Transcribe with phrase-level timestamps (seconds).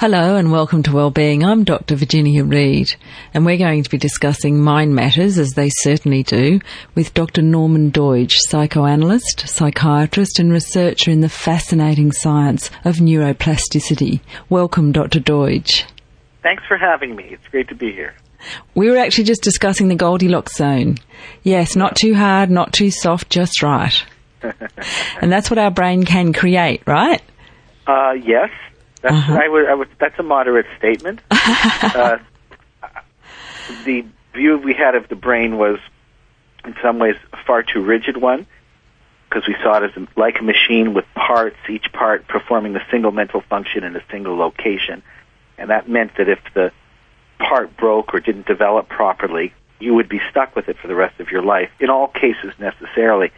[0.00, 1.44] Hello and welcome to Wellbeing.
[1.44, 1.94] I'm Dr.
[1.94, 2.96] Virginia Reid
[3.34, 6.58] and we're going to be discussing mind matters, as they certainly do,
[6.94, 7.42] with Dr.
[7.42, 14.20] Norman Doidge, psychoanalyst, psychiatrist and researcher in the fascinating science of neuroplasticity.
[14.48, 15.20] Welcome, Dr.
[15.20, 15.84] Doidge.
[16.42, 17.24] Thanks for having me.
[17.24, 18.14] It's great to be here.
[18.74, 20.96] We were actually just discussing the Goldilocks zone.
[21.42, 24.02] Yes, not too hard, not too soft, just right.
[25.20, 27.20] and that's what our brain can create, right?
[27.86, 28.48] Uh, yes,
[29.02, 29.40] that's, uh-huh.
[29.42, 31.20] I would, I would, that's a moderate statement.
[31.30, 32.18] uh,
[33.84, 34.04] the
[34.34, 35.78] view we had of the brain was,
[36.64, 38.46] in some ways, a far too rigid one,
[39.28, 42.84] because we saw it as a, like a machine with parts, each part performing a
[42.90, 45.02] single mental function in a single location.
[45.56, 46.72] And that meant that if the
[47.38, 51.20] part broke or didn't develop properly, you would be stuck with it for the rest
[51.20, 53.32] of your life, in all cases necessarily.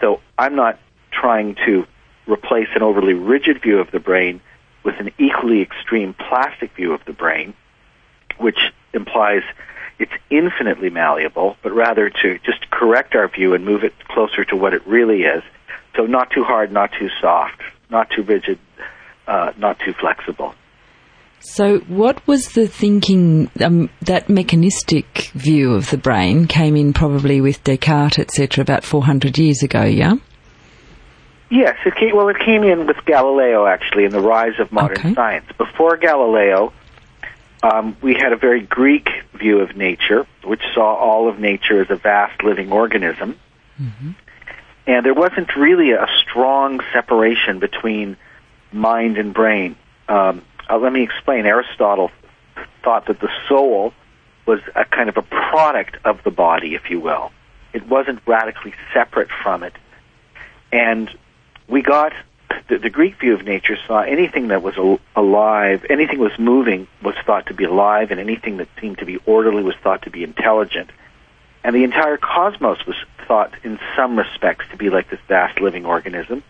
[0.00, 0.78] So I'm not
[1.10, 1.86] trying to
[2.26, 4.40] replace an overly rigid view of the brain
[4.84, 7.54] with an equally extreme plastic view of the brain,
[8.38, 8.58] which
[8.92, 9.42] implies
[9.98, 14.56] it's infinitely malleable, but rather to just correct our view and move it closer to
[14.56, 15.42] what it really is.
[15.96, 18.58] So not too hard, not too soft, not too rigid,
[19.26, 20.54] uh, not too flexible.
[21.44, 23.50] So, what was the thinking?
[23.60, 29.36] Um, that mechanistic view of the brain came in probably with Descartes, etc., about 400
[29.38, 30.14] years ago, yeah?
[31.52, 34.96] Yes, it came, well, it came in with Galileo actually, in the rise of modern
[34.96, 35.12] okay.
[35.12, 35.44] science.
[35.58, 36.72] Before Galileo,
[37.62, 41.90] um, we had a very Greek view of nature, which saw all of nature as
[41.90, 43.38] a vast living organism,
[43.78, 44.12] mm-hmm.
[44.86, 48.16] and there wasn't really a strong separation between
[48.72, 49.76] mind and brain.
[50.08, 51.44] Um, uh, let me explain.
[51.44, 52.10] Aristotle
[52.82, 53.92] thought that the soul
[54.46, 57.30] was a kind of a product of the body, if you will.
[57.74, 59.74] It wasn't radically separate from it.
[60.72, 61.14] And
[61.72, 62.12] we got
[62.68, 64.76] the, the, Greek view of nature saw anything that was
[65.16, 69.16] alive, anything was moving was thought to be alive, and anything that seemed to be
[69.24, 70.90] orderly was thought to be intelligent.
[71.64, 75.86] And the entire cosmos was thought, in some respects, to be like this vast living
[75.86, 76.42] organism.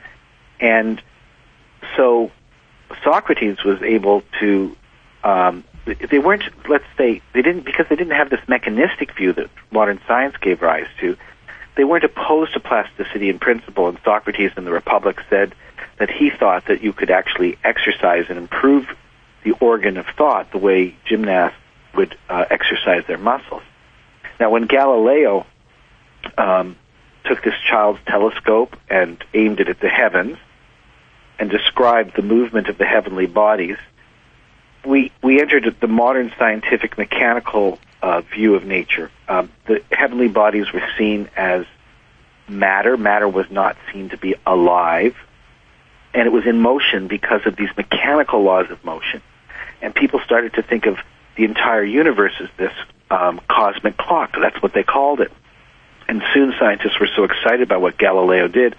[0.59, 1.01] And
[1.97, 2.33] so
[3.05, 4.77] Socrates was able to.
[5.23, 9.51] Um, they weren't, let's say, they didn't because they didn't have this mechanistic view that
[9.71, 11.17] modern science gave rise to
[11.75, 15.55] they weren't opposed to plasticity in principle, and Socrates in the Republic said
[15.99, 18.87] that he thought that you could actually exercise and improve
[19.45, 21.57] the organ of thought the way gymnasts
[21.95, 23.63] would uh, exercise their muscles.
[24.39, 25.47] Now, when Galileo
[26.39, 26.77] um,
[27.25, 30.39] took this child's telescope and aimed it at the heavens
[31.39, 33.77] and described the movement of the heavenly bodies,
[34.85, 39.11] we we entered the modern scientific mechanical uh, view of nature.
[39.29, 41.65] Um, the heavenly bodies were seen as
[42.49, 42.97] matter.
[42.97, 45.17] Matter was not seen to be alive,
[46.13, 49.23] and it was in motion because of these mechanical laws of motion.
[49.81, 50.99] And people started to think of
[51.37, 52.73] the entire universe as this
[53.11, 54.35] um, cosmic clock.
[54.41, 55.33] That's what they called it.
[56.09, 58.77] And soon scientists were so excited by what Galileo did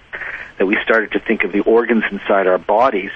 [0.58, 3.10] that we started to think of the organs inside our bodies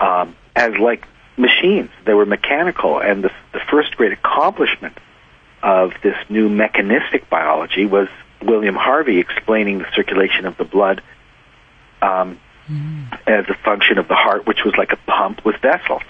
[0.00, 1.06] um, as like
[1.36, 1.90] machines.
[2.04, 4.96] They were mechanical, and the, the first great accomplishment
[5.62, 8.08] of this new mechanistic biology was
[8.42, 11.02] William Harvey explaining the circulation of the blood
[12.00, 13.18] um, mm.
[13.26, 16.02] as a function of the heart, which was like a pump with vessels.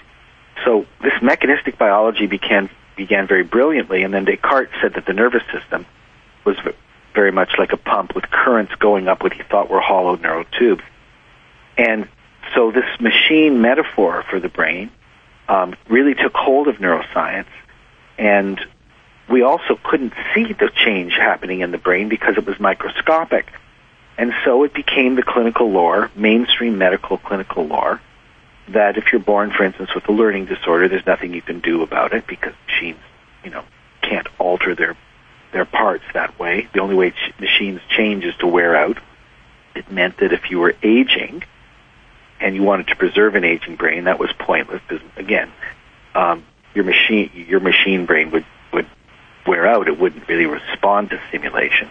[0.65, 5.41] So this mechanistic biology began began very brilliantly, and then Descartes said that the nervous
[5.51, 5.85] system
[6.45, 6.55] was
[7.15, 10.45] very much like a pump with currents going up what he thought were hollow neural
[10.59, 10.83] tubes.
[11.77, 12.07] And
[12.53, 14.91] so this machine metaphor for the brain
[15.47, 17.47] um, really took hold of neuroscience,
[18.17, 18.59] and
[19.29, 23.47] we also couldn't see the change happening in the brain because it was microscopic.
[24.17, 27.99] And so it became the clinical lore, mainstream medical clinical lore,
[28.69, 31.81] that if you're born, for instance, with a learning disorder, there's nothing you can do
[31.81, 32.99] about it because machines,
[33.43, 33.63] you know,
[34.01, 34.95] can't alter their
[35.51, 36.67] their parts that way.
[36.73, 38.97] The only way ch- machines change is to wear out.
[39.75, 41.43] It meant that if you were aging,
[42.43, 45.51] and you wanted to preserve an aging brain, that was pointless because again,
[46.13, 46.43] um,
[46.75, 48.87] your machine your machine brain would would
[49.47, 49.87] wear out.
[49.87, 51.89] It wouldn't really respond to stimulation.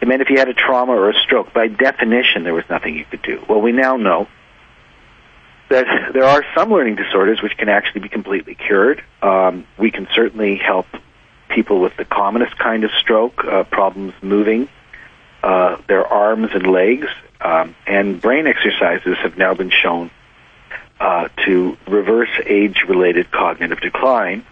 [0.00, 2.96] It meant if you had a trauma or a stroke, by definition, there was nothing
[2.96, 3.44] you could do.
[3.48, 4.26] Well, we now know
[5.68, 9.04] that there are some learning disorders which can actually be completely cured.
[9.22, 10.86] Um, we can certainly help
[11.48, 14.68] people with the commonest kind of stroke, uh, problems moving
[15.42, 17.06] uh, their arms and legs,
[17.42, 20.10] um, and brain exercises have now been shown
[21.00, 24.44] uh, to reverse age-related cognitive decline,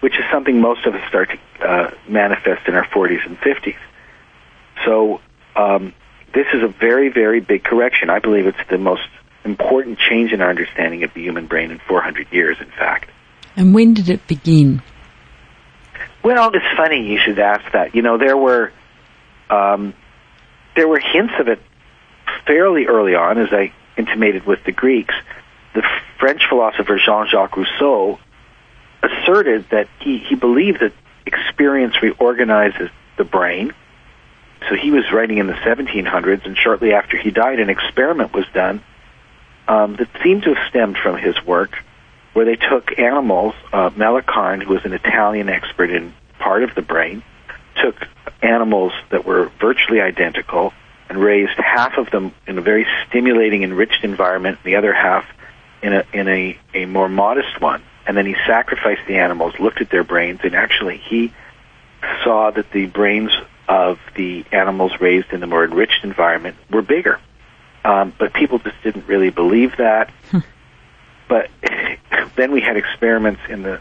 [0.00, 3.76] which is something most of us start to uh, manifest in our 40s and 50s.
[4.84, 5.20] So
[5.54, 5.92] um,
[6.34, 8.08] this is a very, very big correction.
[8.08, 9.06] I believe it's the most
[9.44, 13.10] important change in our understanding of the human brain in 400 years, in fact.
[13.56, 14.82] And when did it begin?
[16.22, 17.94] Well, it's funny you should ask that.
[17.94, 18.72] You know, there were
[19.50, 19.92] um,
[20.74, 21.60] there were hints of it
[22.46, 25.14] fairly early on, as I intimated with the Greeks.
[25.74, 25.82] The
[26.18, 28.18] French philosopher Jean-Jacques Rousseau
[29.02, 30.92] asserted that he, he believed that
[31.26, 33.72] experience reorganizes the brain.
[34.68, 38.46] So he was writing in the 1700s, and shortly after he died, an experiment was
[38.54, 38.82] done
[39.66, 41.78] um, that seemed to have stemmed from his work,
[42.32, 43.54] where they took animals.
[43.72, 47.22] Uh, Malacarne, who was an Italian expert in part of the brain,
[47.82, 47.96] took
[48.40, 50.72] animals that were virtually identical
[51.12, 55.26] and raised half of them in a very stimulating, enriched environment, and the other half
[55.82, 57.82] in a in a, a more modest one.
[58.06, 61.32] And then he sacrificed the animals, looked at their brains, and actually he
[62.24, 63.30] saw that the brains
[63.68, 67.20] of the animals raised in the more enriched environment were bigger.
[67.84, 70.10] Um, but people just didn't really believe that.
[70.30, 70.38] Hmm.
[71.28, 71.50] but
[72.36, 73.80] then we had experiments in the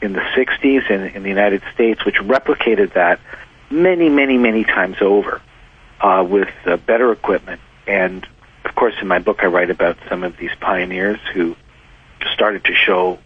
[0.00, 3.20] in the 60s in, in the United States which replicated that
[3.70, 5.42] many, many, many times over
[6.00, 7.60] uh, with uh, better equipment.
[7.86, 8.26] And
[8.64, 11.56] of course, in my book, I write about some of these pioneers who
[12.32, 13.18] started to show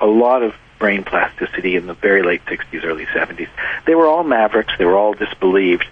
[0.00, 3.48] a lot of brain plasticity in the very late 60s, early 70s.
[3.86, 5.86] They were all mavericks, they were all disbelieved,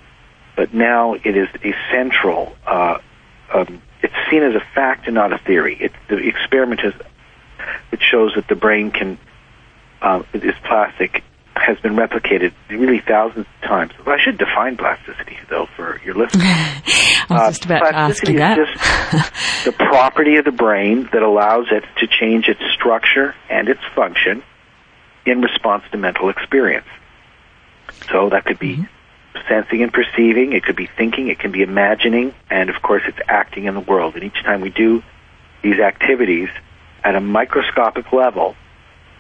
[0.57, 2.99] but now it is a central, uh,
[3.53, 5.77] um, it's seen as a fact and not a theory.
[5.81, 6.95] It, the experiment is,
[7.91, 9.19] it shows that the brain can,
[10.01, 11.23] uh, is plastic
[11.63, 13.93] has been replicated really thousands of times.
[14.07, 16.45] I should define plasticity, though, for your listeners.
[16.45, 18.59] I was uh, just about to ask you that.
[18.59, 23.69] is just the property of the brain that allows it to change its structure and
[23.69, 24.43] its function
[25.25, 26.87] in response to mental experience.
[28.11, 29.39] So that could be mm-hmm.
[29.49, 33.21] sensing and perceiving, it could be thinking, it can be imagining, and of course it's
[33.29, 34.15] acting in the world.
[34.15, 35.03] And each time we do
[35.63, 36.49] these activities
[37.05, 38.57] at a microscopic level,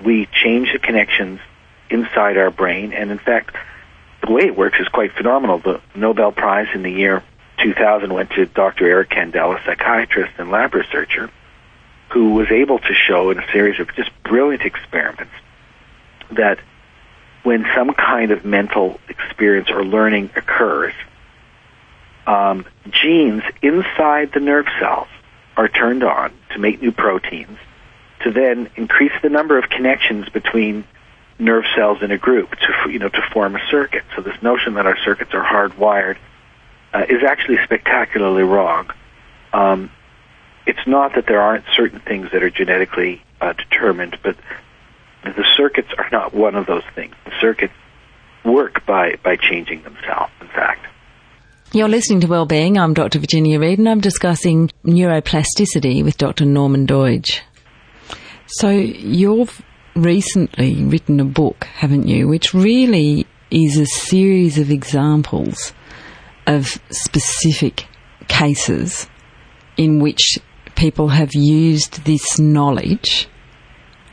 [0.04, 1.40] we change the connections
[1.92, 2.92] inside our brain.
[2.92, 3.56] And in fact,
[4.24, 5.58] the way it works is quite phenomenal.
[5.58, 7.22] The Nobel Prize in the year
[7.62, 8.88] 2000 went to Dr.
[8.88, 11.30] Eric Kandel, a psychiatrist and lab researcher,
[12.10, 15.32] who was able to show in a series of just brilliant experiments
[16.30, 16.58] that
[17.42, 20.94] when some kind of mental experience or learning occurs,
[22.26, 25.08] um, genes inside the nerve cells
[25.56, 27.58] are turned on to make new proteins
[28.22, 30.84] to then increase the number of connections between
[31.42, 34.04] nerve cells in a group to you know to form a circuit.
[34.16, 36.16] So this notion that our circuits are hardwired
[36.94, 38.90] uh, is actually spectacularly wrong.
[39.52, 39.90] Um,
[40.66, 44.36] it's not that there aren't certain things that are genetically uh, determined, but
[45.24, 47.14] the circuits are not one of those things.
[47.24, 47.74] The circuits
[48.44, 50.32] work by by changing themselves.
[50.40, 50.86] In fact.
[51.74, 52.76] You're listening to Wellbeing.
[52.76, 53.18] I'm Dr.
[53.18, 56.44] Virginia Reid and I'm discussing neuroplasticity with Dr.
[56.44, 57.40] Norman Doidge.
[58.46, 59.62] So you've
[59.94, 65.72] recently written a book, haven't you, which really is a series of examples
[66.46, 67.86] of specific
[68.28, 69.08] cases
[69.76, 70.38] in which
[70.74, 73.28] people have used this knowledge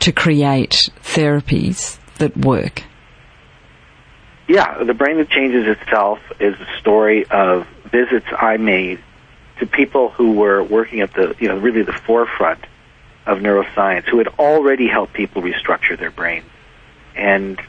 [0.00, 2.82] to create therapies that work.
[4.48, 9.00] Yeah, The Brain That Changes Itself is a story of visits I made
[9.58, 12.60] to people who were working at the, you know, really the forefront
[13.30, 16.46] of neuroscience who had already helped people restructure their brains.
[17.14, 17.60] And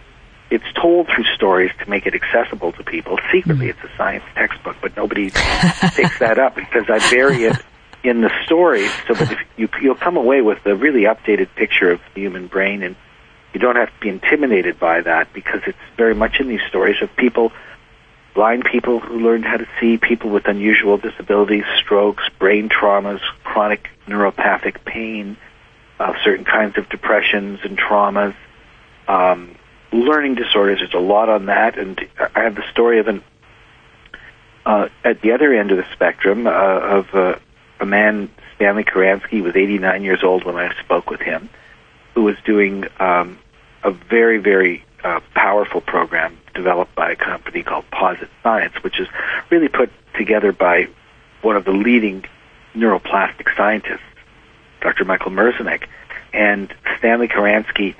[0.49, 3.19] it's told through stories to make it accessible to people.
[3.31, 3.85] Secretly, mm-hmm.
[3.85, 7.55] it's a science textbook, but nobody takes that up because I bury it
[8.03, 11.91] in the stories so that if you, you'll come away with a really updated picture
[11.91, 12.95] of the human brain and
[13.53, 17.01] you don't have to be intimidated by that because it's very much in these stories
[17.01, 17.51] of people
[18.33, 23.89] blind people who learned how to see, people with unusual disabilities, strokes, brain traumas, chronic
[24.07, 25.37] neuropathic pain,
[26.01, 28.35] uh, certain kinds of depressions and traumas,
[29.07, 29.55] um,
[29.91, 30.79] learning disorders.
[30.79, 33.23] There's a lot on that, and I have the story of an
[34.65, 37.35] uh, at the other end of the spectrum uh, of uh,
[37.79, 41.49] a man, Stanley Karansky, was 89 years old when I spoke with him,
[42.13, 43.39] who was doing um,
[43.83, 49.07] a very, very uh, powerful program developed by a company called Posit Science, which is
[49.49, 50.87] really put together by
[51.41, 52.23] one of the leading
[52.75, 54.01] neuroplastic scientists,
[54.81, 55.05] Dr.
[55.05, 55.83] Michael Merzenich.
[56.33, 57.95] And Stanley Karansky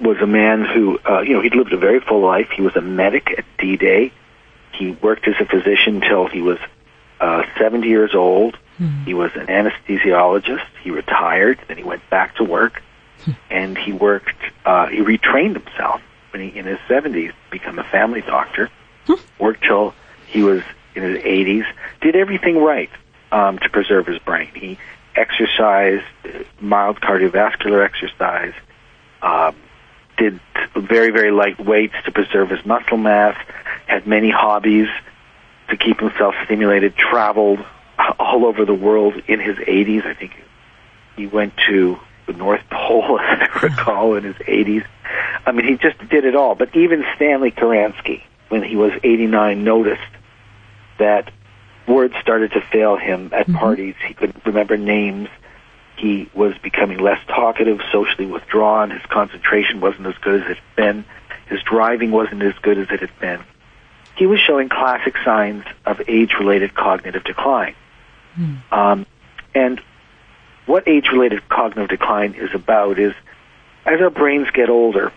[0.00, 2.48] was a man who, uh, you know, he'd lived a very full life.
[2.54, 4.12] He was a medic at D-Day.
[4.72, 6.58] He worked as a physician until he was
[7.20, 8.58] uh, 70 years old.
[8.80, 9.04] Mm-hmm.
[9.04, 10.66] He was an anesthesiologist.
[10.82, 11.60] He retired.
[11.68, 12.82] Then he went back to work
[13.50, 14.36] and he worked.
[14.64, 18.70] Uh, he retrained himself when he, in his seventies, become a family doctor.
[19.06, 19.14] Hmm.
[19.38, 19.94] Worked till
[20.26, 20.62] he was
[20.94, 21.64] in his eighties.
[22.00, 22.90] Did everything right.
[23.32, 24.50] um, to preserve his brain.
[24.54, 24.78] He
[25.16, 26.04] exercised,
[26.60, 28.54] mild cardiovascular exercise,
[29.22, 29.56] um,
[30.16, 30.40] did
[30.76, 33.36] very, very light weights to preserve his muscle mass,
[33.86, 34.88] had many hobbies
[35.70, 37.64] to keep himself stimulated, traveled
[38.18, 40.06] all over the world in his 80s.
[40.06, 40.32] I think
[41.16, 44.84] he went to the North Pole, as I recall, in his 80s.
[45.46, 46.54] I mean, he just did it all.
[46.54, 50.00] But even Stanley Karansky, when he was 89, noticed
[50.98, 51.30] that
[51.86, 53.58] words started to fail him at mm-hmm.
[53.58, 53.94] parties.
[54.06, 55.28] He couldn't remember names.
[55.96, 58.90] He was becoming less talkative, socially withdrawn.
[58.90, 61.04] His concentration wasn't as good as it had been.
[61.46, 63.40] His driving wasn't as good as it had been.
[64.16, 67.74] He was showing classic signs of age-related cognitive decline.
[68.36, 68.72] Mm.
[68.72, 69.06] Um,
[69.54, 69.80] and
[70.66, 73.12] what age-related cognitive decline is about is,
[73.84, 75.12] as our brains get older,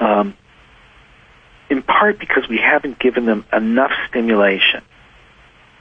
[0.00, 0.36] um,
[1.70, 4.82] in part because we haven't given them enough stimulation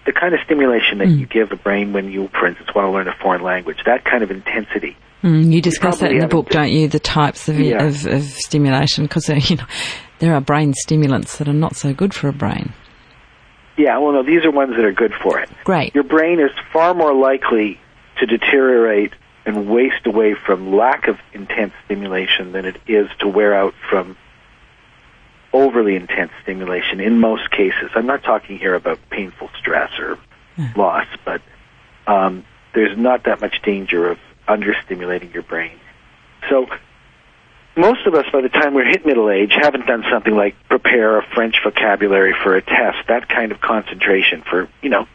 [0.05, 1.19] the kind of stimulation that mm.
[1.19, 4.03] you give a brain when you, for instance, want to learn a foreign language, that
[4.03, 4.97] kind of intensity.
[5.23, 6.87] Mm, you discuss that in the book, don't you?
[6.87, 7.83] The types of, yeah.
[7.83, 9.65] of, of stimulation, because uh, you know
[10.19, 12.73] there are brain stimulants that are not so good for a brain.
[13.77, 15.49] Yeah, well, no, these are ones that are good for it.
[15.63, 15.95] Great.
[15.95, 17.79] Your brain is far more likely
[18.19, 19.13] to deteriorate
[19.45, 24.17] and waste away from lack of intense stimulation than it is to wear out from
[25.53, 27.91] overly intense stimulation in most cases.
[27.95, 30.17] I'm not talking here about painful stress or
[30.57, 30.75] mm.
[30.75, 31.41] loss, but
[32.07, 34.17] um, there's not that much danger of
[34.47, 35.77] understimulating your brain.
[36.49, 36.67] So
[37.75, 41.17] most of us, by the time we're hit middle age, haven't done something like prepare
[41.17, 43.07] a French vocabulary for a test.
[43.07, 45.07] That kind of concentration for you know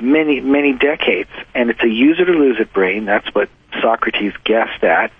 [0.00, 3.04] many many decades, and it's a use it or lose it brain.
[3.04, 3.48] That's what
[3.80, 5.12] Socrates guessed at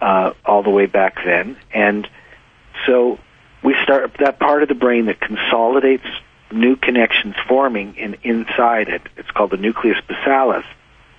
[0.00, 2.08] uh, all the way back then, and
[2.86, 3.18] so
[3.62, 6.06] we start that part of the brain that consolidates
[6.52, 9.02] new connections forming in inside it.
[9.16, 10.64] It's called the nucleus basalis.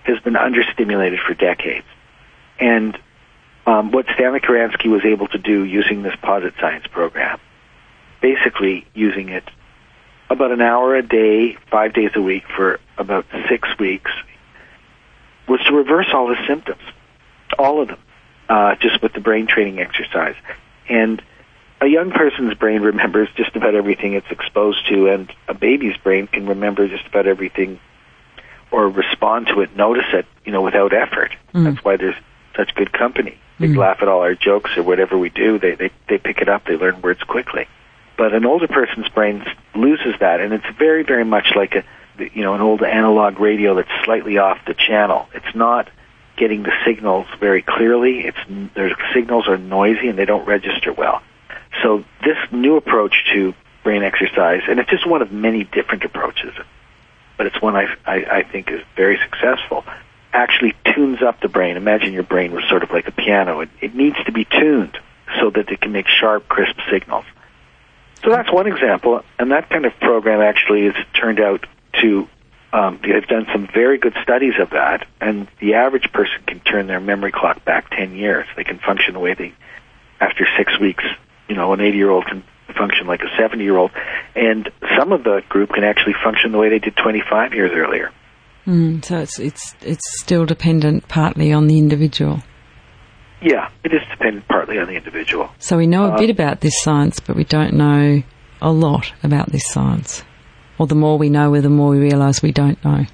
[0.04, 1.86] Has been understimulated for decades,
[2.62, 2.98] and
[3.66, 7.42] um, what Stanley Karansky was able to do using this posit science program,
[8.22, 9.44] basically using it
[10.30, 14.12] about an hour a day, five days a week for about six weeks,
[15.48, 16.82] was to reverse all the symptoms,
[17.60, 18.00] all of them,
[18.48, 20.36] uh, just with the brain training exercise.
[20.88, 21.22] And
[21.82, 26.28] a young person's brain remembers just about everything it's exposed to, and a baby's brain
[26.28, 27.80] can remember just about everything
[28.72, 31.36] or respond to it, notice it, you know, without effort.
[31.54, 31.64] Mm.
[31.66, 32.16] That's why there's
[32.56, 33.38] such good company.
[33.60, 33.78] They mm.
[33.78, 35.60] laugh at all our jokes or whatever we do.
[35.60, 36.66] They, they they pick it up.
[36.66, 37.68] They learn words quickly.
[38.18, 41.84] But an older person's brain loses that, and it's very very much like a
[42.34, 45.28] you know an old analog radio that's slightly off the channel.
[45.34, 45.90] It's not
[46.36, 48.28] getting the signals very clearly.
[48.28, 51.22] It's their signals are noisy and they don't register well.
[51.84, 53.54] So this new approach to
[53.84, 56.54] brain exercise, and it's just one of many different approaches,
[57.38, 59.84] but it's one I, I, I think is very successful,
[60.34, 61.78] actually tunes up the brain.
[61.78, 63.62] Imagine your brain was sort of like a piano.
[63.62, 64.98] It, it needs to be tuned
[65.40, 67.26] so that it can make sharp, crisp signals.
[68.24, 71.66] So that's one example, and that kind of program actually has turned out
[72.02, 72.28] to
[72.74, 76.88] um, they've done some very good studies of that, and the average person can turn
[76.88, 78.46] their memory clock back 10 years.
[78.56, 79.54] They can function the way they,
[80.20, 81.04] after six weeks,
[81.48, 82.44] you know, an 80 year old can
[82.78, 83.92] function like a 70 year old,
[84.36, 88.12] and some of the group can actually function the way they did 25 years earlier.
[88.66, 92.44] Mm, so it's it's it's still dependent partly on the individual.
[93.42, 95.50] Yeah, it is dependent partly on the individual.
[95.60, 98.24] So we know a uh, bit about this science, but we don't know
[98.62, 100.24] a lot about this science.
[100.80, 103.06] Or the more we know, the more we realise we don't know.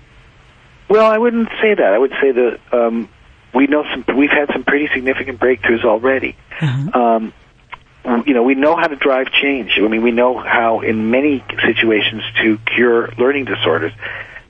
[0.90, 1.94] Well, I wouldn't say that.
[1.94, 3.10] I would say that um,
[3.54, 4.18] we know some.
[4.18, 6.36] We've had some pretty significant breakthroughs already.
[6.60, 7.00] Uh-huh.
[7.00, 7.34] Um,
[8.06, 9.72] you know, we know how to drive change.
[9.78, 13.94] I mean, we know how, in many situations, to cure learning disorders.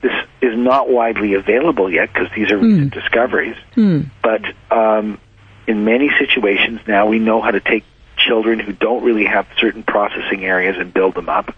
[0.02, 3.00] This is not widely available yet because these are recent mm.
[3.00, 3.56] discoveries.
[3.76, 4.10] Mm.
[4.22, 5.18] But um,
[5.66, 7.84] in many situations now, we know how to take
[8.16, 11.54] children who don't really have certain processing areas and build them up.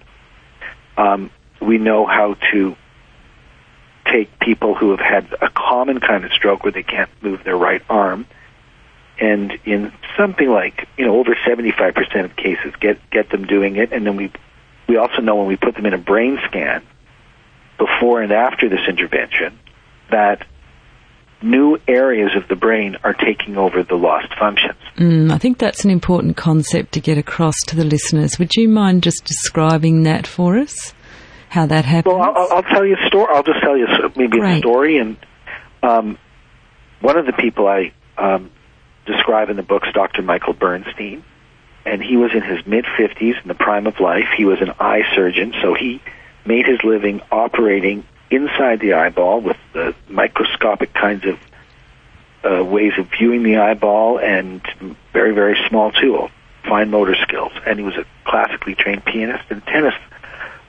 [0.97, 2.76] Um, we know how to
[4.05, 7.57] take people who have had a common kind of stroke where they can't move their
[7.57, 8.26] right arm
[9.18, 13.92] and in something like you know over 75% of cases get get them doing it
[13.92, 14.32] and then we
[14.88, 16.82] we also know when we put them in a brain scan
[17.78, 19.58] before and after this intervention
[20.11, 20.46] that
[21.42, 24.78] new areas of the brain are taking over the lost functions.
[24.96, 28.38] Mm, I think that's an important concept to get across to the listeners.
[28.38, 30.94] Would you mind just describing that for us?
[31.49, 32.14] How that happens?
[32.14, 33.32] Well, I'll, I'll tell you a story.
[33.35, 34.56] I'll just tell you maybe Great.
[34.56, 34.99] a story.
[34.99, 35.16] And
[35.82, 36.18] um,
[37.00, 38.50] one of the people I um,
[39.07, 40.23] describe in the books Dr.
[40.23, 41.25] Michael Bernstein,
[41.85, 44.29] and he was in his mid 50s in the prime of life.
[44.37, 46.03] He was an eye surgeon, so he
[46.45, 51.39] made his living operating inside the eyeball with the microscopic kinds of
[52.45, 54.63] uh, ways of viewing the eyeball and
[55.13, 56.31] very, very small tool,
[56.65, 57.53] fine motor skills.
[57.65, 59.95] And he was a classically trained pianist and tennis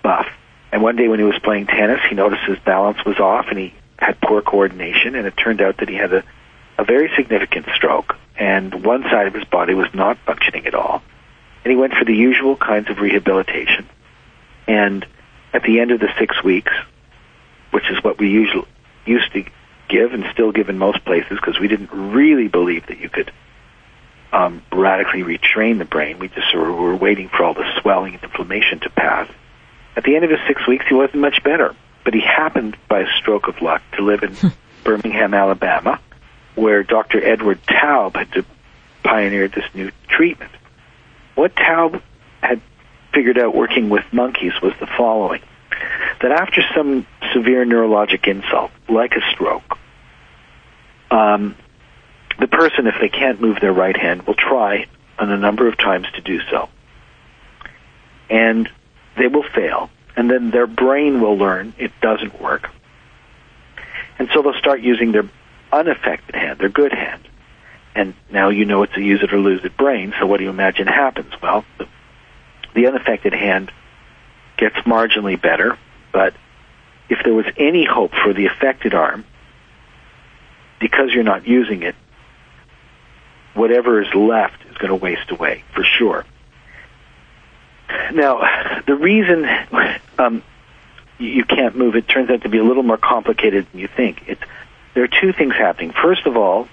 [0.03, 0.27] buff.
[0.71, 3.57] And one day when he was playing tennis, he noticed his balance was off and
[3.57, 5.15] he had poor coordination.
[5.15, 6.23] And it turned out that he had a,
[6.77, 8.15] a very significant stroke.
[8.37, 11.01] And one side of his body was not functioning at all.
[11.63, 13.89] And he went for the usual kinds of rehabilitation.
[14.67, 15.05] And
[15.53, 16.71] at the end of the six weeks,
[17.71, 18.67] which is what we usually
[19.05, 19.43] used to
[19.89, 23.31] give and still give in most places because we didn't really believe that you could
[24.31, 26.19] um, radically retrain the brain.
[26.19, 29.29] We just sort of were waiting for all the swelling and inflammation to pass.
[29.95, 33.01] At the end of his six weeks, he wasn't much better, but he happened, by
[33.01, 34.35] a stroke of luck, to live in
[34.83, 35.99] Birmingham, Alabama,
[36.57, 37.23] where Dr.
[37.23, 38.45] Edward Taub had
[39.03, 40.51] pioneered this new treatment.
[41.35, 42.01] What Taub
[42.41, 42.61] had
[43.13, 45.41] figured out working with monkeys was the following
[46.21, 49.77] that after some severe neurologic insult, like a stroke,
[51.11, 51.55] um,
[52.39, 54.87] the person, if they can't move their right hand, will try
[55.19, 56.69] on a number of times to do so.
[58.29, 58.67] And
[59.15, 59.89] they will fail.
[60.15, 62.69] And then their brain will learn it doesn't work.
[64.17, 65.29] And so they'll start using their
[65.71, 67.27] unaffected hand, their good hand.
[67.95, 70.43] And now you know it's a use it or lose it brain, so what do
[70.43, 71.33] you imagine happens?
[71.41, 71.87] Well, the,
[72.75, 73.71] the unaffected hand
[74.57, 75.77] gets marginally better,
[76.11, 76.33] but
[77.09, 79.25] if there was any hope for the affected arm,
[80.79, 81.95] because you're not using it,
[83.53, 86.25] whatever is left is going to waste away for sure.
[88.13, 89.45] Now, the reason
[90.19, 90.43] um,
[91.17, 94.23] you can't move it turns out to be a little more complicated than you think.
[94.27, 94.41] It's,
[94.97, 95.91] there are two things happening.
[95.91, 96.67] First of all,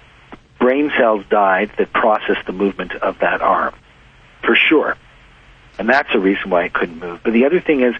[0.58, 3.74] brain cells died that process the movement of that arm,
[4.42, 4.96] for sure.
[5.78, 7.20] And that's a reason why it couldn't move.
[7.22, 7.94] But the other thing is,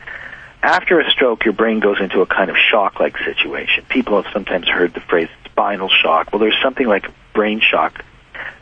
[0.62, 3.84] after a stroke, your brain goes into a kind of shock-like situation.
[3.90, 6.32] People have sometimes heard the phrase spinal shock.
[6.32, 7.04] Well, there's something like
[7.34, 8.02] brain shock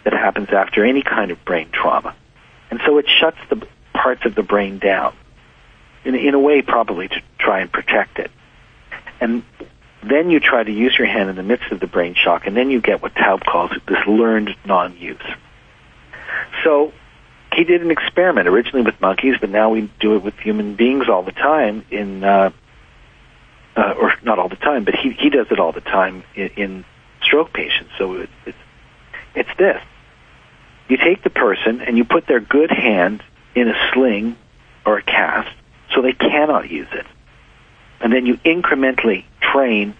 [0.03, 2.17] that happens after any kind of brain trauma.
[2.73, 5.15] And so it shuts the parts of the brain down,
[6.05, 8.33] in, in a way probably to try and protect it.
[9.21, 9.45] And
[10.03, 12.57] then you try to use your hand in the midst of the brain shock, and
[12.57, 15.23] then you get what Taub calls this learned non-use.
[16.65, 16.93] So
[17.55, 21.09] he did an experiment originally with monkeys, but now we do it with human beings
[21.09, 21.85] all the time.
[21.91, 22.51] In uh,
[23.77, 26.49] uh, or not all the time, but he he does it all the time in,
[26.57, 26.85] in
[27.23, 27.91] stroke patients.
[27.99, 28.59] So it, it's
[29.35, 29.83] it's this:
[30.89, 33.23] you take the person and you put their good hand
[33.55, 34.37] in a sling
[34.85, 35.55] or a cast,
[35.95, 37.07] so they cannot use it,
[38.03, 39.95] and then you incrementally train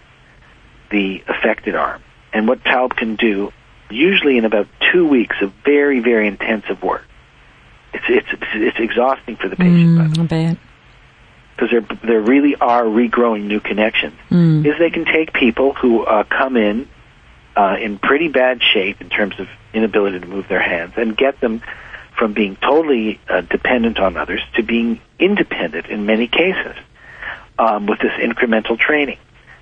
[0.91, 2.03] the affected arm.
[2.33, 3.51] And what Taub can do,
[3.89, 7.03] usually in about two weeks of very very intensive work
[7.93, 9.99] it's it's it's exhausting for the patient.
[9.99, 10.57] Mm, I bet.
[11.55, 14.15] Because there there really are regrowing new connections.
[14.29, 14.65] Mm.
[14.65, 16.87] Is they can take people who uh, come in
[17.55, 21.39] uh, in pretty bad shape in terms of inability to move their hands and get
[21.39, 21.61] them
[22.17, 26.75] from being totally uh, dependent on others to being independent in many cases
[27.57, 29.17] um, with this incremental training.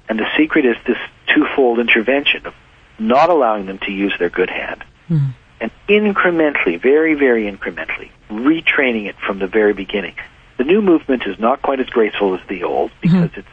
[0.10, 0.98] And the secret is this
[1.34, 2.54] twofold intervention of
[3.00, 5.34] not allowing them to use their good hand mm.
[5.60, 10.16] and incrementally, very, very incrementally, retraining it from the very beginning.
[10.58, 13.02] The new movement is not quite as graceful as the old mm-hmm.
[13.02, 13.40] because mm-hmm.
[13.40, 13.50] it's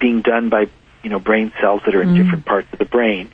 [0.00, 0.68] being done by
[1.02, 2.22] you know brain cells that are in mm-hmm.
[2.22, 3.30] different parts of the brain.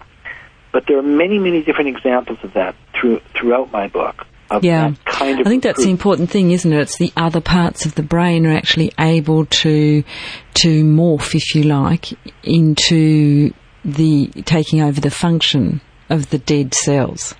[0.73, 4.27] But there are many, many different examples of that through, throughout my book.
[4.63, 6.81] Yeah, kind of I think that's the important thing, isn't it?
[6.81, 10.05] It's the other parts of the brain are actually able to
[10.55, 13.53] to morph, if you like, into
[13.85, 15.81] the taking over the function
[16.11, 17.35] of the dead cells.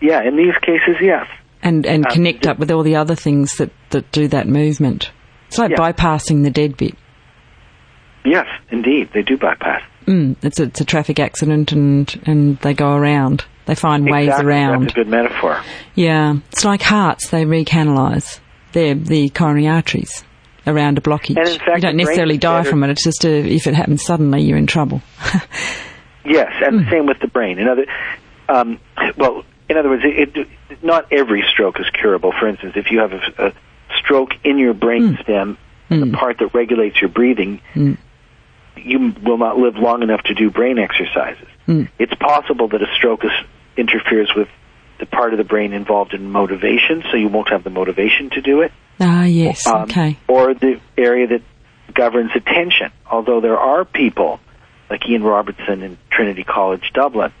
[0.00, 1.26] Yeah, in these cases, yes
[1.62, 5.10] and and um, connect up with all the other things that that do that movement.
[5.48, 5.76] It's like yeah.
[5.76, 6.96] bypassing the dead bit.
[8.24, 9.82] Yes, indeed, they do bypass.
[10.06, 13.44] Mm, it's a, it's a traffic accident, and and they go around.
[13.64, 14.28] They find exactly.
[14.28, 14.82] ways around.
[14.82, 15.62] That's a good metaphor.
[15.94, 17.30] Yeah, it's like hearts.
[17.30, 18.40] They recanalize.
[18.72, 20.24] They're the coronary arteries
[20.66, 21.36] around a blockage.
[21.36, 22.90] And in fact, you don't necessarily die from it.
[22.90, 25.02] It's just a, if it happens suddenly, you're in trouble.
[26.24, 26.84] yes, and mm.
[26.84, 27.58] the same with the brain.
[27.58, 27.86] In other,
[28.48, 28.80] um,
[29.16, 30.48] well, in other words, it, it,
[30.82, 32.32] not every stroke is curable.
[32.38, 33.52] For instance, if you have a, a
[33.98, 35.22] stroke in your brain mm.
[35.22, 35.58] stem,
[35.90, 36.10] mm.
[36.10, 37.96] the part that regulates your breathing, mm.
[38.76, 41.48] you will not live long enough to do brain exercises.
[41.66, 41.84] Hmm.
[41.98, 43.30] It's possible that a stroke is,
[43.76, 44.48] interferes with
[44.98, 48.40] the part of the brain involved in motivation, so you won't have the motivation to
[48.40, 48.72] do it.
[49.00, 50.18] Ah, yes, um, okay.
[50.28, 51.42] Or the area that
[51.94, 52.92] governs attention.
[53.10, 54.40] Although there are people
[54.90, 57.32] like Ian Robertson in Trinity College Dublin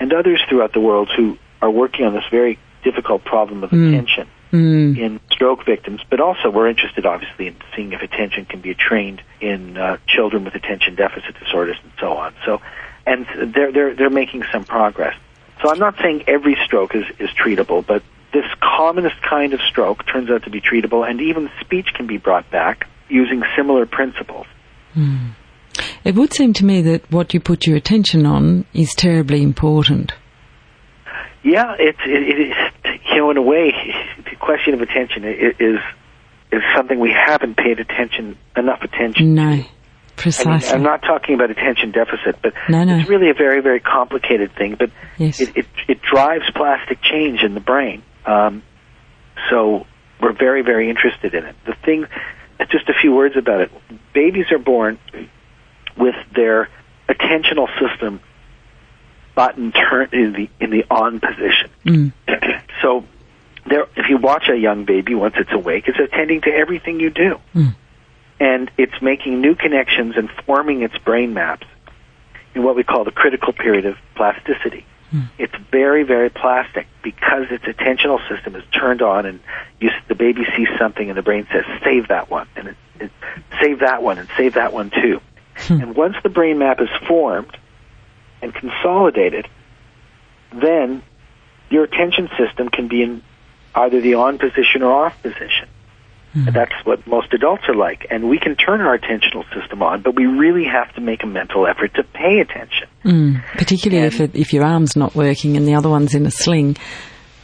[0.00, 3.88] and others throughout the world who are working on this very difficult problem of mm.
[3.88, 4.98] attention mm.
[4.98, 9.22] in stroke victims, but also we're interested, obviously, in seeing if attention can be trained
[9.40, 12.34] in uh, children with attention deficit disorders and so on.
[12.44, 12.60] So,
[13.08, 15.16] and they're they're they're making some progress.
[15.62, 20.06] So I'm not saying every stroke is is treatable, but this commonest kind of stroke
[20.06, 24.46] turns out to be treatable, and even speech can be brought back using similar principles.
[24.94, 25.30] Mm.
[26.04, 30.12] It would seem to me that what you put your attention on is terribly important.
[31.42, 33.72] Yeah, it's it, it is you know in a way
[34.30, 35.78] the question of attention is
[36.52, 39.34] is something we haven't paid attention enough attention.
[39.34, 39.68] No, to.
[40.18, 40.68] Precisely.
[40.68, 42.98] I am not talking about attention deficit, but no, no.
[42.98, 44.76] it's really a very very complicated thing.
[44.78, 45.40] But yes.
[45.40, 48.02] it, it it drives plastic change in the brain.
[48.26, 48.62] Um,
[49.50, 49.86] so
[50.20, 51.56] we're very very interested in it.
[51.64, 52.06] The thing,
[52.70, 53.70] just a few words about it.
[54.12, 54.98] Babies are born
[55.96, 56.68] with their
[57.08, 58.20] attentional system
[59.34, 61.70] button turned in the in the on position.
[61.86, 62.12] Mm.
[62.82, 63.04] so
[63.68, 67.10] there, if you watch a young baby once it's awake, it's attending to everything you
[67.10, 67.36] do.
[67.54, 67.76] Mm.
[68.40, 71.66] And it's making new connections and forming its brain maps
[72.54, 74.86] in what we call the critical period of plasticity.
[75.12, 75.28] Mm.
[75.38, 79.40] It's very, very plastic because its attentional system is turned on, and
[79.80, 83.10] you, the baby sees something, and the brain says, "Save that one," and it, it,
[83.60, 85.20] save that one, and save that one too.
[85.56, 85.80] Hmm.
[85.80, 87.56] And once the brain map is formed
[88.42, 89.48] and consolidated,
[90.52, 91.02] then
[91.70, 93.22] your attention system can be in
[93.74, 95.68] either the on position or off position.
[96.36, 96.46] Mm.
[96.48, 98.06] And that's what most adults are like.
[98.10, 101.26] And we can turn our attentional system on, but we really have to make a
[101.26, 102.86] mental effort to pay attention.
[103.04, 103.42] Mm.
[103.56, 106.30] Particularly And- if, it, if your arm's not working and the other one's in a
[106.30, 106.76] sling.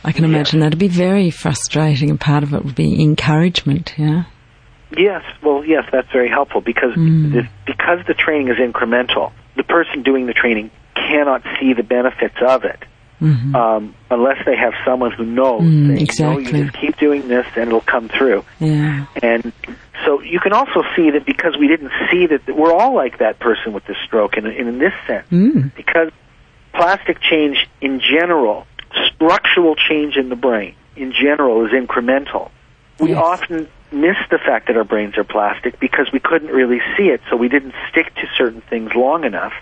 [0.04, 4.24] I can imagine that'd be very frustrating and part of it would be encouragement, yeah?
[4.96, 7.32] Yes, well, yes, that's very helpful because Mm.
[7.32, 9.32] the, because the training is incremental.
[9.56, 12.84] The person doing the training cannot see the benefits of it
[13.24, 15.62] hmm um, unless they have someone who knows.
[15.62, 16.44] Mm, saying, "No, exactly.
[16.58, 18.44] you just keep doing this, and it'll come through.
[18.60, 19.06] Yeah.
[19.22, 19.52] And
[20.04, 23.38] so you can also see that because we didn't see that we're all like that
[23.38, 25.74] person with the stroke, in, in this sense, Mm.
[25.74, 26.10] because
[26.72, 28.66] plastic change in general,
[29.14, 32.50] structural change in the brain in general is incremental.
[32.98, 33.22] We Yes.
[33.22, 37.20] often miss the fact that our brains are plastic because we couldn't really see it,
[37.30, 39.52] so we didn't stick to certain things long enough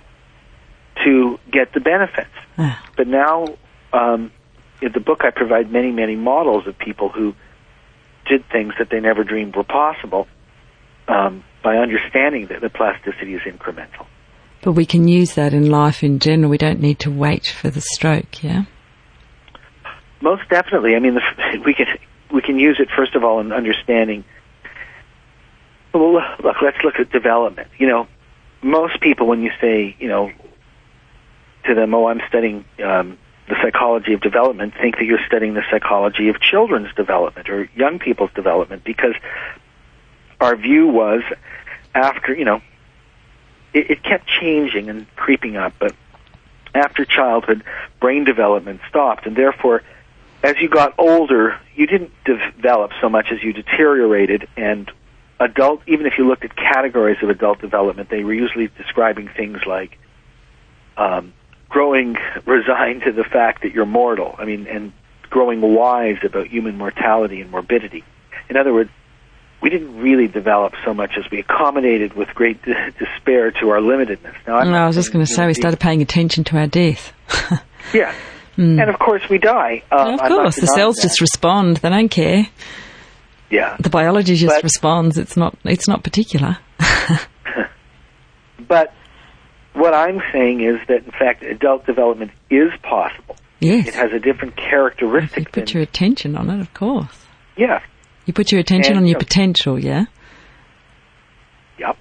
[1.05, 2.31] to get the benefits.
[2.97, 3.47] But now,
[3.93, 4.31] um,
[4.81, 7.35] in the book, I provide many, many models of people who
[8.29, 10.27] did things that they never dreamed were possible
[11.09, 14.07] um, by understanding that the plasticity is incremental.
[14.63, 16.51] But we can use that in life in general.
[16.51, 18.65] We don't need to wait for the stroke, yeah?
[20.21, 20.95] Most definitely.
[20.95, 21.87] I mean, the, we can
[22.33, 24.25] we can use it first of all in understanding.
[25.93, 27.69] Well, look, let's look at development.
[27.79, 28.09] You know,
[28.63, 30.31] most people, when you say, you know,
[31.65, 35.65] to them, "Oh, I'm studying um, the psychology of development," think that you're studying the
[35.71, 39.15] psychology of children's development or young people's development, because
[40.41, 41.23] our view was
[41.95, 42.61] after, you know,
[43.73, 45.95] it, it kept changing and creeping up, but
[46.75, 47.63] after childhood,
[48.01, 49.83] brain development stopped, and therefore
[50.43, 54.49] as you got older, you didn't develop so much as you deteriorated.
[54.57, 54.91] And
[55.39, 59.59] adult, even if you looked at categories of adult development, they were usually describing things
[59.67, 59.99] like
[60.97, 61.33] um,
[61.73, 64.35] growing resigned to the fact that you're mortal.
[64.39, 64.93] I mean, and
[65.31, 68.05] growing wise about human mortality and morbidity.
[68.51, 68.91] In other words,
[69.63, 72.61] we didn't really develop so much as we accommodated with great
[72.99, 74.35] despair to our limitedness.
[74.47, 76.67] Now, I'm No, I was just going to say we started paying attention to our
[76.67, 77.13] death.
[77.93, 78.15] Yeah.
[78.57, 79.83] And of course, we die.
[79.91, 81.03] Um, of course, the cells that.
[81.09, 81.79] just respond.
[81.79, 82.47] They don't care.
[83.51, 83.77] yeah.
[83.81, 85.19] The biology just But- responds.
[85.19, 85.57] It's not.
[85.65, 86.59] It's not particular.
[88.69, 88.95] But
[89.75, 93.37] what I'm saying is that, in fact, adult development is possible.
[93.61, 93.89] yes.
[93.89, 97.27] It has a different If you characteristic put your attention on it, of course.
[97.57, 97.81] yeah,
[98.27, 99.79] You put your attention And, on you your know- potential.
[99.79, 100.05] Yeah.
[101.79, 101.97] yep.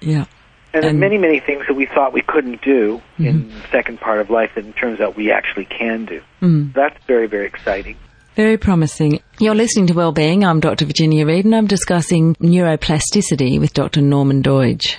[0.00, 0.24] Yeah.
[0.72, 3.48] And, And- many, many things that we thought we couldn't do in Mm-hmm.
[3.60, 6.20] the second part of life that it turns out we actually can do.
[6.40, 6.72] Mm.
[6.74, 7.96] That's very, very exciting.
[8.36, 9.20] Very promising.
[9.40, 10.44] You're listening to Wellbeing.
[10.44, 10.84] I'm Dr.
[10.86, 14.00] Virginia Reed and I'm discussing neuroplasticity with Dr.
[14.00, 14.96] Norman Doidge.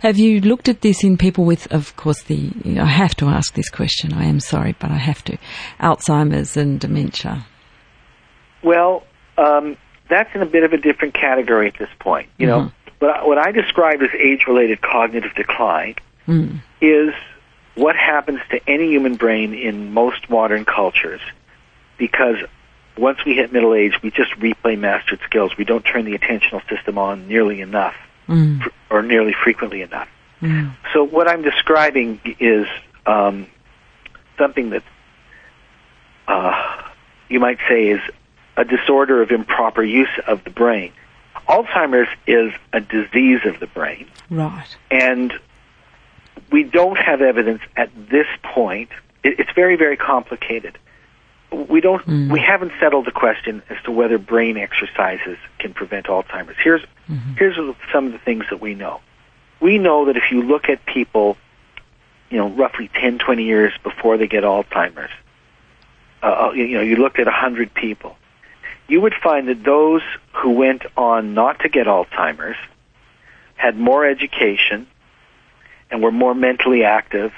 [0.00, 3.54] Have you looked at this in people with, of course, the, I have to ask
[3.54, 4.12] this question.
[4.12, 5.38] I am sorry, but I have to.
[5.80, 7.46] Alzheimer's and dementia.
[8.62, 9.04] Well,
[9.38, 9.76] um,
[10.08, 12.28] that's in a bit of a different category at this point.
[12.38, 16.60] You know, but I- what I describe as age-related cognitive decline Mm.
[16.80, 17.14] is
[17.76, 21.20] what happens to any human brain in most modern cultures
[21.98, 22.36] because
[22.98, 25.56] once we hit middle age, we just replay mastered skills.
[25.56, 27.94] We don't turn the attentional system on nearly enough
[28.28, 28.62] Mm.
[28.62, 30.08] fr- or nearly frequently enough.
[30.40, 30.74] Mm.
[30.92, 32.66] So what I'm describing is
[33.06, 33.46] um,
[34.38, 34.82] something that
[36.28, 36.82] uh,
[37.28, 38.00] you might say is
[38.56, 40.92] a disorder of improper use of the brain.
[41.48, 44.08] Alzheimer's is a disease of the brain.
[44.30, 44.66] Right.
[44.90, 45.32] And
[46.50, 48.90] we don't have evidence at this point.
[49.22, 50.78] It's very, very complicated.
[51.52, 52.04] We don't.
[52.06, 52.32] Mm.
[52.32, 56.56] We haven't settled the question as to whether brain exercises can prevent Alzheimer's.
[56.62, 57.34] Here's mm-hmm.
[57.34, 57.56] here's
[57.92, 59.00] some of the things that we know.
[59.60, 61.36] We know that if you look at people,
[62.30, 65.10] you know, roughly 10, 20 years before they get Alzheimer's,
[66.22, 68.16] uh, uh you know, you looked at 100 people,
[68.88, 70.02] you would find that those
[70.34, 72.58] who went on not to get Alzheimer's
[73.54, 74.86] had more education
[75.90, 77.32] and were more mentally active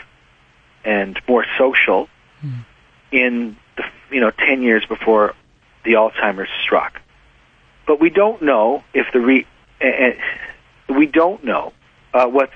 [0.84, 2.08] and more social
[2.42, 2.64] mm.
[3.12, 3.56] in
[4.10, 5.34] you know 10 years before
[5.84, 7.00] the Alzheimer's struck.
[7.86, 9.46] But we don't know if the re,
[9.80, 11.72] uh, we don't know
[12.12, 12.52] uh, what's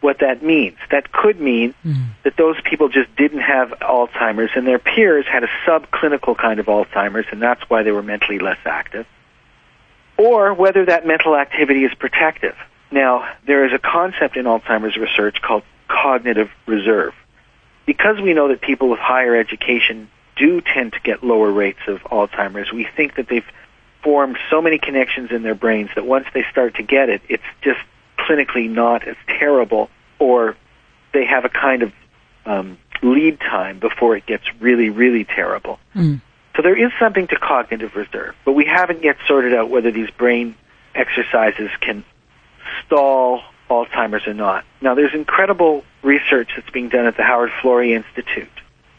[0.00, 0.76] what that means.
[0.90, 2.06] That could mean mm.
[2.22, 6.66] that those people just didn't have Alzheimer's and their peers had a subclinical kind of
[6.66, 9.06] Alzheimer's and that's why they were mentally less active.
[10.16, 12.56] Or whether that mental activity is protective.
[12.90, 17.14] Now, there is a concept in Alzheimer's research called cognitive reserve.
[17.86, 22.00] Because we know that people with higher education do tend to get lower rates of
[22.04, 23.44] Alzheimer's, we think that they've
[24.02, 27.42] formed so many connections in their brains that once they start to get it, it's
[27.62, 27.80] just
[28.18, 30.56] clinically not as terrible, or
[31.12, 31.92] they have a kind of
[32.46, 35.78] um, lead time before it gets really, really terrible.
[35.94, 36.20] Mm.
[36.56, 40.10] So there is something to cognitive reserve, but we haven't yet sorted out whether these
[40.10, 40.54] brain
[40.94, 42.04] exercises can
[42.84, 44.64] stall Alzheimer's or not.
[44.80, 48.48] Now, there's incredible research that's being done at the Howard Florey Institute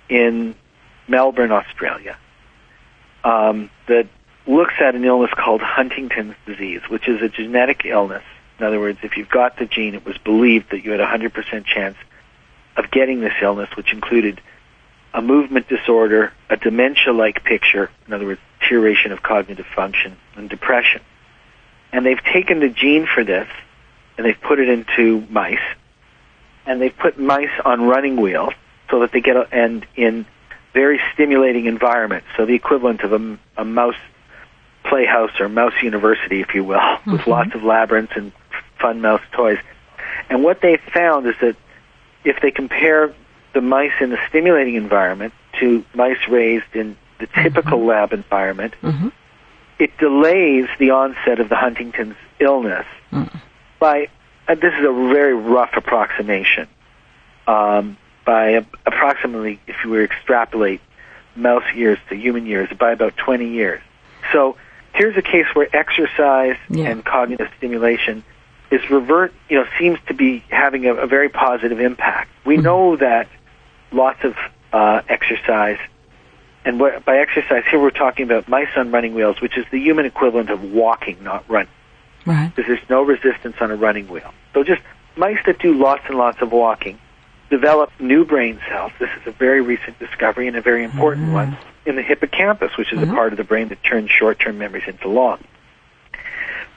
[0.08, 0.56] in
[1.10, 2.18] Melbourne, Australia,
[3.24, 4.08] um, that
[4.48, 8.24] looks at an illness called Huntington's disease, which is a genetic illness.
[8.60, 11.06] In other words, if you've got the gene, it was believed that you had a
[11.06, 11.98] 100% chance
[12.76, 14.42] of getting this illness, which included
[15.14, 21.02] a movement disorder, a dementia-like picture, in other words, deterioration of cognitive function, and depression.
[21.92, 23.48] And they've taken the gene for this
[24.20, 25.58] and they've put it into mice,
[26.66, 28.52] and they've put mice on running wheels
[28.92, 30.26] so that they get a, and in
[30.74, 32.24] very stimulating environment.
[32.38, 33.96] so the equivalent of a, a mouse
[34.84, 37.14] playhouse or mouse university, if you will, mm-hmm.
[37.14, 38.32] with lots of labyrinths and
[38.80, 39.60] fun mouse toys.
[40.30, 41.56] And what they found is that
[42.24, 43.14] if they compare
[43.54, 47.88] the mice in the stimulating environment to mice raised in the typical mm-hmm.
[47.88, 49.10] lab environment, mm-hmm.
[49.80, 53.30] it delays the onset of the Huntington's illness mm
[53.80, 54.10] by
[54.48, 56.68] uh, this is a very rough approximation.
[57.48, 57.98] Um,
[58.30, 60.82] by approximately, if you were to extrapolate
[61.36, 63.82] mouse years to human years, by about 20 years.
[64.32, 64.56] So
[64.94, 66.90] here's a case where exercise yeah.
[66.90, 68.24] and cognitive stimulation
[68.70, 72.30] is revert, you know, seems to be having a, a very positive impact.
[72.46, 72.66] We mm-hmm.
[72.66, 73.30] know that
[73.92, 74.36] lots of
[74.72, 75.80] uh, exercise,
[76.64, 79.80] and what, by exercise here we're talking about mice on running wheels, which is the
[79.80, 81.74] human equivalent of walking, not running.
[82.28, 82.54] Right.
[82.56, 84.32] Because there's no resistance on a running wheel.
[84.54, 84.84] So just
[85.16, 87.00] mice that do lots and lots of walking
[87.50, 88.92] develop new brain cells.
[89.00, 91.36] This is a very recent discovery and a very important mm-hmm.
[91.36, 93.12] one in the hippocampus, which is mm-hmm.
[93.12, 95.44] a part of the brain that turns short-term memories into long.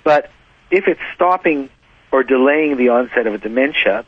[0.04, 0.30] But
[0.70, 1.68] if it's stopping
[2.10, 4.04] or delaying the onset of a dementia,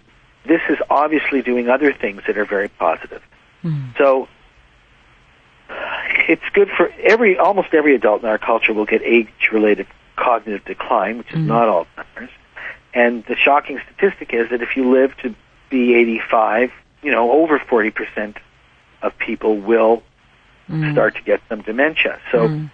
[0.47, 3.23] this is obviously doing other things that are very positive.
[3.63, 3.97] Mm.
[3.97, 4.29] So
[6.29, 11.19] it's good for every almost every adult in our culture will get age-related cognitive decline,
[11.19, 11.49] which is mm-hmm.
[11.49, 12.31] not Alzheimer's.
[12.93, 15.35] And the shocking statistic is that if you live to
[15.75, 16.71] be 85,
[17.03, 18.37] you know, over 40%
[19.03, 20.03] of people will
[20.71, 20.93] mm.
[20.93, 22.21] start to get some dementia.
[22.31, 22.71] So mm.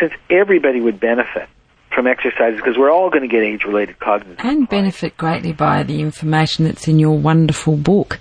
[0.00, 1.48] since everybody would benefit
[1.94, 6.00] from exercise because we're all going to get age-related cognitive and benefit greatly by the
[6.00, 8.18] information that's in your wonderful book.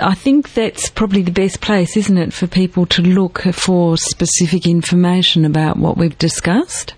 [0.00, 4.66] I think that's probably the best place, isn't it, for people to look for specific
[4.66, 6.94] information about what we've discussed?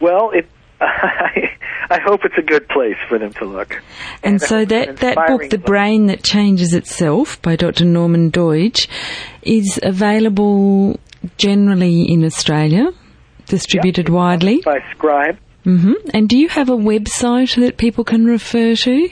[0.00, 0.48] Well, it.
[0.80, 1.53] I
[1.90, 3.74] hope it's a good place for them to look.
[4.22, 7.84] And, and so that, that book, The Brain That Changes Itself by Dr.
[7.84, 8.88] Norman Doidge,
[9.42, 10.98] is available
[11.36, 12.92] generally in Australia,
[13.46, 14.62] distributed yep, widely.
[14.64, 15.38] By Scribe.
[15.64, 16.10] Mm-hmm.
[16.12, 19.08] And do you have a website that people can refer to?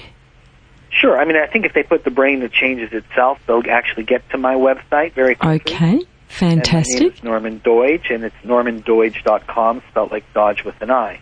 [0.90, 1.18] Sure.
[1.18, 4.28] I mean, I think if they put The Brain That Changes Itself, they'll actually get
[4.30, 5.74] to my website very quickly.
[5.74, 6.00] Okay.
[6.28, 7.14] Fantastic.
[7.14, 11.20] And Norman Doidge, and it's normandoidge.com, spelled like Dodge with an I.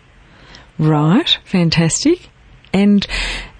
[0.77, 2.29] Right, fantastic.
[2.73, 3.05] And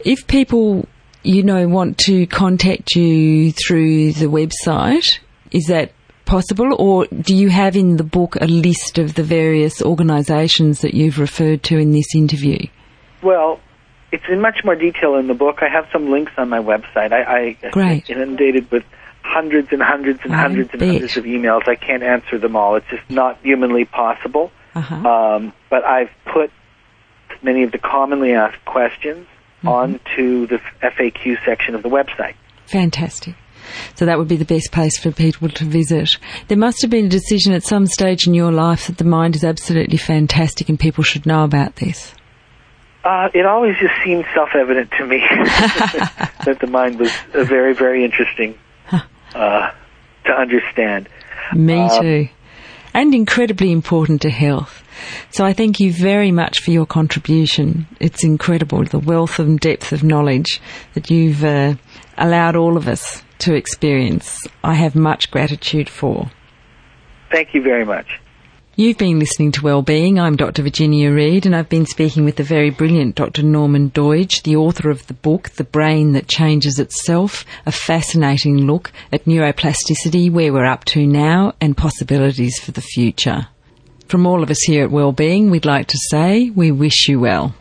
[0.03, 0.87] if people,
[1.23, 5.19] you know, want to contact you through the website,
[5.51, 5.91] is that
[6.25, 10.93] possible, or do you have in the book a list of the various organisations that
[10.93, 12.57] you've referred to in this interview?
[13.21, 13.59] Well,
[14.11, 15.59] it's in much more detail in the book.
[15.61, 17.11] I have some links on my website.
[17.11, 18.09] I, I Great.
[18.09, 18.83] inundated with
[19.23, 20.81] hundreds and hundreds and I hundreds bet.
[20.81, 21.67] and hundreds of emails.
[21.67, 22.75] I can't answer them all.
[22.75, 24.51] It's just not humanly possible.
[24.73, 24.95] Uh-huh.
[24.95, 26.51] Um, but I've put
[27.43, 29.27] many of the commonly asked questions
[29.59, 29.67] mm-hmm.
[29.67, 32.35] onto the FAQ section of the website.
[32.65, 33.35] Fantastic.
[33.95, 36.17] So that would be the best place for people to visit.
[36.47, 39.35] There must have been a decision at some stage in your life that the mind
[39.35, 42.13] is absolutely fantastic and people should know about this.
[43.03, 45.17] Uh, it always just seemed self-evident to me
[46.45, 48.55] that the mind was very, very interesting
[49.33, 49.71] uh,
[50.25, 51.09] to understand.
[51.53, 52.29] Me um, too.
[52.93, 54.80] And incredibly important to health.
[55.31, 57.87] So I thank you very much for your contribution.
[57.99, 60.61] It's incredible, the wealth and depth of knowledge
[60.93, 61.75] that you've uh,
[62.17, 64.47] allowed all of us to experience.
[64.63, 66.29] I have much gratitude for.
[67.31, 68.19] Thank you very much.
[68.77, 70.17] You've been listening to Wellbeing.
[70.17, 70.63] I'm Dr.
[70.63, 73.43] Virginia Reid, and I've been speaking with the very brilliant Dr.
[73.43, 78.93] Norman Doidge, the author of the book The Brain That Changes Itself, a fascinating look
[79.11, 83.47] at neuroplasticity, where we're up to now, and possibilities for the future.
[84.11, 87.55] From all of us here at Wellbeing, we'd like to say we wish you well.